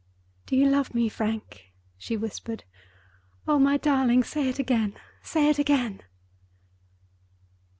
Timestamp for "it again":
4.49-4.95, 5.47-6.01